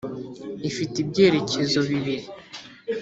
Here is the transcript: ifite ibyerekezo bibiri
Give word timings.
ifite 0.69 0.95
ibyerekezo 1.03 1.79
bibiri 1.89 2.25